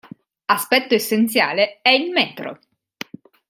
Aspetto 0.45 0.95
essenziale 0.95 1.77
è 1.83 1.89
il 1.89 2.09
metro. 2.09 2.57